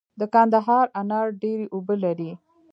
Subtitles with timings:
[0.19, 2.31] د کندهار انار ډیرې اوبه لري.